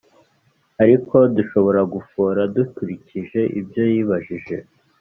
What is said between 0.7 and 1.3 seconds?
ariko